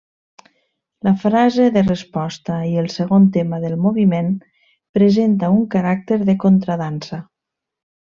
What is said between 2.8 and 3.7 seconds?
el segon tema